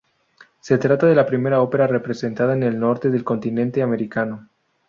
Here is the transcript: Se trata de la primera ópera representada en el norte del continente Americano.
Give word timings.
Se 0.61 0.79
trata 0.79 1.05
de 1.05 1.13
la 1.13 1.27
primera 1.27 1.61
ópera 1.61 1.85
representada 1.85 2.53
en 2.53 2.63
el 2.63 2.79
norte 2.79 3.11
del 3.11 3.23
continente 3.23 3.83
Americano. 3.83 4.49